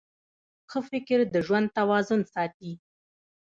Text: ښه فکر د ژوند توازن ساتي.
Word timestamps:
ښه 0.69 0.79
فکر 0.89 1.19
د 1.33 1.35
ژوند 1.47 1.67
توازن 1.77 2.21
ساتي. 2.33 2.71